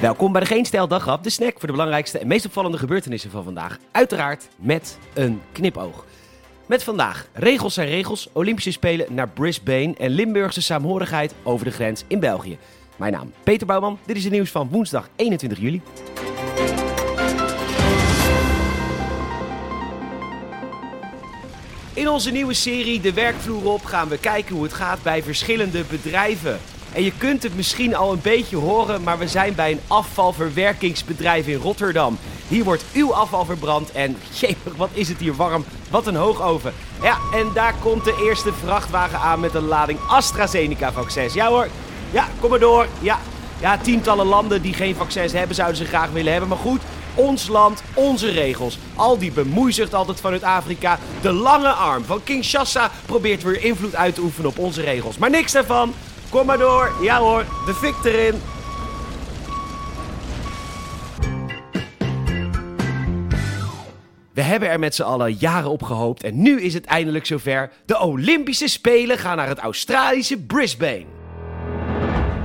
[0.00, 3.30] Welkom bij de Geen Stijl Daggrap, de snack voor de belangrijkste en meest opvallende gebeurtenissen
[3.30, 3.78] van vandaag.
[3.92, 6.04] Uiteraard met een knipoog.
[6.66, 12.04] Met vandaag regels zijn regels, Olympische Spelen naar Brisbane en Limburgse saamhorigheid over de grens
[12.06, 12.58] in België.
[12.96, 15.82] Mijn naam Peter Bouwman, dit is het nieuws van woensdag 21 juli.
[21.92, 25.84] In onze nieuwe serie De Werkvloer op gaan we kijken hoe het gaat bij verschillende
[25.90, 26.58] bedrijven.
[26.96, 31.46] En je kunt het misschien al een beetje horen, maar we zijn bij een afvalverwerkingsbedrijf
[31.46, 32.18] in Rotterdam.
[32.48, 35.64] Hier wordt uw afval verbrand en jepig, wat is het hier warm.
[35.90, 36.74] Wat een hoogoven.
[37.02, 41.34] Ja, en daar komt de eerste vrachtwagen aan met een lading AstraZeneca-vaccins.
[41.34, 41.68] Ja hoor,
[42.10, 42.86] ja, kom maar door.
[43.00, 43.18] Ja,
[43.60, 46.48] ja, tientallen landen die geen vaccins hebben, zouden ze graag willen hebben.
[46.48, 46.80] Maar goed,
[47.14, 48.78] ons land, onze regels.
[48.94, 50.98] Al die bemoeizucht altijd vanuit Afrika.
[51.20, 55.18] De lange arm van Kinshasa probeert weer invloed uit te oefenen op onze regels.
[55.18, 55.94] Maar niks daarvan.
[56.36, 56.92] Kom maar door.
[57.02, 58.40] Ja hoor, de fik erin.
[64.32, 67.70] We hebben er met z'n allen jaren op gehoopt en nu is het eindelijk zover.
[67.86, 71.15] De Olympische Spelen gaan naar het Australische Brisbane.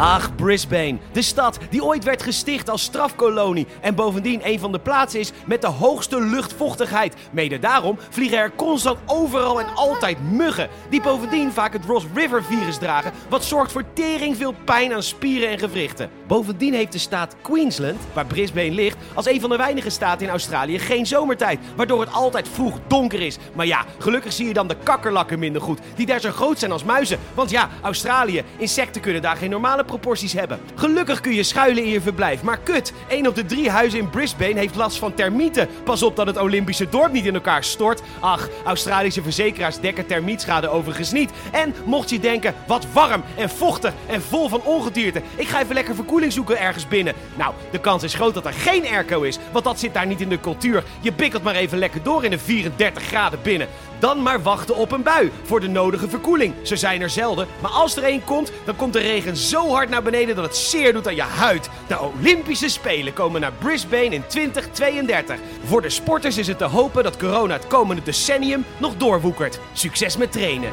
[0.00, 0.98] Ach, Brisbane.
[1.12, 5.32] De stad die ooit werd gesticht als strafkolonie en bovendien een van de plaatsen is
[5.46, 7.16] met de hoogste luchtvochtigheid.
[7.30, 12.44] Mede daarom vliegen er constant overal en altijd muggen, die bovendien vaak het Ross River
[12.44, 16.10] virus dragen, wat zorgt voor tering veel pijn aan spieren en gewrichten.
[16.28, 20.32] Bovendien heeft de staat Queensland, waar Brisbane ligt, als een van de weinige staten in
[20.32, 23.38] Australië geen zomertijd, waardoor het altijd vroeg donker is.
[23.54, 26.72] Maar ja, gelukkig zie je dan de kakkerlakken minder goed, die daar zo groot zijn
[26.72, 27.18] als muizen.
[27.34, 30.60] Want ja, Australië, insecten kunnen daar geen normale proporties hebben.
[30.74, 34.10] Gelukkig kun je schuilen in je verblijf, maar kut, één op de drie huizen in
[34.10, 35.68] Brisbane heeft last van termieten.
[35.84, 38.02] Pas op dat het Olympische dorp niet in elkaar stort.
[38.20, 41.30] Ach, Australische verzekeraars dekken termietschade overigens niet.
[41.52, 45.74] En mocht je denken, wat warm en vochtig en vol van ongedierte, ik ga even
[45.74, 45.94] lekker
[46.26, 47.14] zoeken ergens binnen.
[47.36, 50.20] Nou, de kans is groot dat er geen airco is, want dat zit daar niet
[50.20, 50.84] in de cultuur.
[51.00, 53.68] Je bikkelt maar even lekker door in de 34 graden binnen.
[53.98, 56.54] Dan maar wachten op een bui voor de nodige verkoeling.
[56.62, 59.88] Ze zijn er zelden, maar als er één komt, dan komt de regen zo hard
[59.88, 61.70] naar beneden dat het zeer doet aan je huid.
[61.86, 65.36] De Olympische Spelen komen naar Brisbane in 2032.
[65.64, 69.60] Voor de sporters is het te hopen dat corona het komende decennium nog doorwoekert.
[69.72, 70.70] Succes met trainen.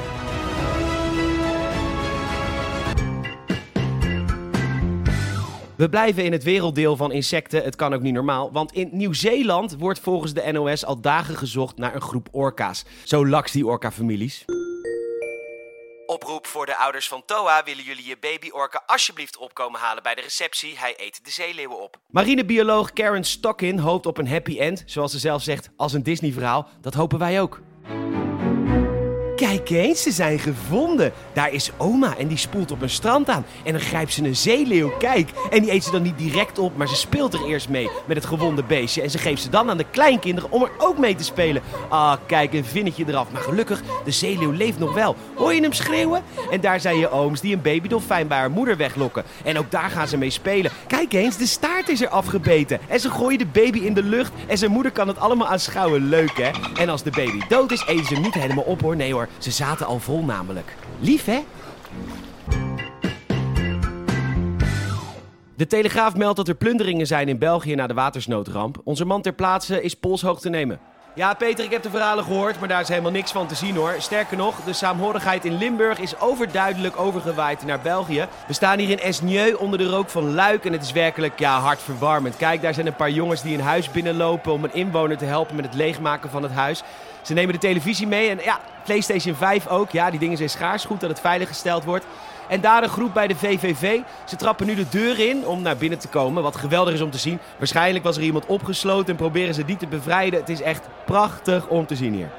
[5.77, 7.63] We blijven in het werelddeel van insecten.
[7.63, 8.51] Het kan ook niet normaal.
[8.51, 12.85] Want in Nieuw-Zeeland wordt volgens de NOS al dagen gezocht naar een groep orka's.
[13.03, 14.45] Zo laks die orka-families.
[16.05, 17.63] Oproep voor de ouders van Toa.
[17.63, 20.77] Willen jullie je baby-orka alsjeblieft opkomen halen bij de receptie?
[20.77, 21.97] Hij eet de zeeleeuwen op.
[22.09, 24.83] Marinebioloog Karen Stockin hoopt op een happy end.
[24.85, 26.67] Zoals ze zelf zegt, als een Disney-verhaal.
[26.81, 27.61] Dat hopen wij ook.
[29.35, 31.11] Kijk eens, ze zijn gevonden.
[31.33, 33.45] Daar is oma en die spoelt op een strand aan.
[33.63, 35.29] En dan grijpt ze een zeeleeuw, kijk.
[35.49, 38.17] En die eet ze dan niet direct op, maar ze speelt er eerst mee met
[38.17, 39.01] het gewonde beestje.
[39.01, 41.61] En ze geeft ze dan aan de kleinkinderen om er ook mee te spelen.
[41.89, 43.31] Ah, kijk, een vinnetje eraf.
[43.31, 45.15] Maar gelukkig, de zeeleeuw leeft nog wel.
[45.35, 46.23] Hoor je hem schreeuwen?
[46.51, 49.23] En daar zijn je ooms die een babydolfijn bij haar moeder weglokken.
[49.43, 50.71] En ook daar gaan ze mee spelen.
[50.87, 52.79] Kijk eens, de staart is er afgebeten.
[52.87, 54.31] En ze gooien de baby in de lucht.
[54.47, 56.09] En zijn moeder kan het allemaal aanschouwen.
[56.09, 56.49] Leuk, hè?
[56.81, 58.95] En als de baby dood is, eten ze hem niet helemaal op, hoor.
[58.95, 59.24] Nee hoor.
[59.37, 60.75] Ze zaten al vol namelijk.
[60.99, 61.43] Lief, hè?
[65.55, 68.81] De Telegraaf meldt dat er plunderingen zijn in België na de watersnoodramp.
[68.83, 70.79] Onze man ter plaatse is polshoog te nemen.
[71.15, 73.75] Ja, Peter, ik heb de verhalen gehoord, maar daar is helemaal niks van te zien
[73.75, 73.95] hoor.
[73.97, 78.27] Sterker nog, de saamhorigheid in Limburg is overduidelijk overgewaaid naar België.
[78.47, 81.59] We staan hier in Esnieu onder de rook van Luik en het is werkelijk ja,
[81.59, 82.37] hartverwarmend.
[82.37, 85.55] Kijk, daar zijn een paar jongens die een huis binnenlopen om een inwoner te helpen
[85.55, 86.83] met het leegmaken van het huis.
[87.21, 89.91] Ze nemen de televisie mee en ja, PlayStation 5 ook.
[89.91, 90.85] Ja, die dingen zijn schaars.
[90.85, 92.05] Goed dat het veilig gesteld wordt.
[92.49, 93.99] En daar een groep bij de VVV.
[94.25, 96.43] Ze trappen nu de deur in om naar binnen te komen.
[96.43, 97.39] Wat geweldig is om te zien.
[97.57, 100.39] Waarschijnlijk was er iemand opgesloten en proberen ze die te bevrijden.
[100.39, 102.29] Het is echt prachtig om te zien hier.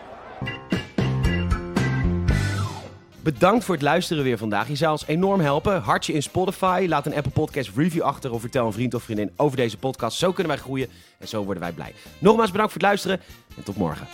[3.26, 4.68] Bedankt voor het luisteren weer vandaag.
[4.68, 5.80] Je zou ons enorm helpen.
[5.80, 6.86] Hartje in Spotify.
[6.88, 10.18] Laat een Apple Podcast review achter of vertel een vriend of vriendin over deze podcast.
[10.18, 10.88] Zo kunnen wij groeien
[11.18, 11.94] en zo worden wij blij.
[12.18, 13.20] Nogmaals bedankt voor het luisteren
[13.56, 14.06] en tot morgen.